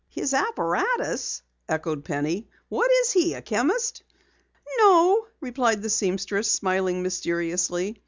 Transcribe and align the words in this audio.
"His 0.09 0.33
apparatus?" 0.33 1.43
echoed 1.69 2.03
Penny. 2.03 2.47
"What 2.69 2.89
is 2.91 3.11
he, 3.11 3.35
a 3.35 3.41
chemist?" 3.43 4.03
"No," 4.79 5.27
replied 5.41 5.83
the 5.83 5.91
seamstress, 5.91 6.51
smiling 6.51 7.03
mysteriously. 7.03 7.99